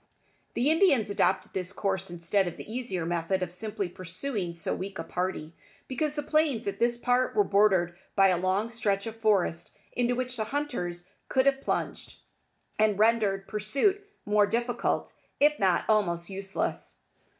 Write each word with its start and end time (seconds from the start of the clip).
The 0.55 0.71
Indians 0.71 1.11
adopted 1.11 1.53
this 1.53 1.71
course 1.71 2.09
instead 2.09 2.47
of 2.47 2.57
the 2.57 2.67
easier 2.67 3.05
method 3.05 3.43
of 3.43 3.51
simply 3.53 3.87
pursuing 3.87 4.55
so 4.55 4.73
weak 4.73 4.97
a 4.97 5.03
party, 5.03 5.53
because 5.87 6.15
the 6.15 6.23
plains 6.23 6.67
at 6.67 6.79
this 6.79 6.97
part 6.97 7.35
were 7.35 7.43
bordered 7.43 7.95
by 8.15 8.29
a 8.29 8.37
long 8.37 8.71
stretch 8.71 9.05
of 9.05 9.17
forest 9.17 9.77
into 9.91 10.15
which 10.15 10.37
the 10.37 10.45
hunters 10.45 11.07
could 11.29 11.45
have 11.45 11.61
plunged, 11.61 12.15
and 12.79 12.97
rendered 12.97 13.47
pursuit 13.47 14.03
more 14.25 14.47
difficult, 14.47 15.13
if 15.39 15.59
not 15.59 15.85
almost 15.87 16.31
useless. 16.31 17.03